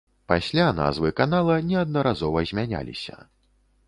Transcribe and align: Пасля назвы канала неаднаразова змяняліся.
Пасля 0.31 0.63
назвы 0.77 1.11
канала 1.19 1.57
неаднаразова 1.71 2.43
змяняліся. 2.53 3.21